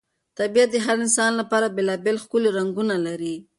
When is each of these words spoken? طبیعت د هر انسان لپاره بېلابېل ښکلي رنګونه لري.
طبیعت 0.39 0.69
د 0.71 0.77
هر 0.85 0.95
انسان 1.03 1.31
لپاره 1.41 1.73
بېلابېل 1.75 2.17
ښکلي 2.23 2.49
رنګونه 2.57 2.95
لري. 3.07 3.35